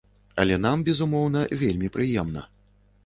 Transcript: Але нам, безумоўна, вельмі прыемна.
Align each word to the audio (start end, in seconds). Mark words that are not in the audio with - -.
Але 0.43 0.55
нам, 0.65 0.77
безумоўна, 0.87 1.39
вельмі 1.65 1.93
прыемна. 1.99 2.41